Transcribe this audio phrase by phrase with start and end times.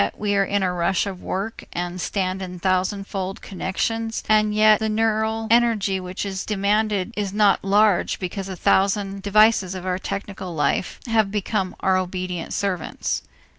[0.17, 4.89] We are in a rush of work and stand in thousandfold connections; and yet the
[4.89, 10.55] neural energy which is demanded is not large because a thousand devices of our technical
[10.55, 13.21] life have become our obedient servants.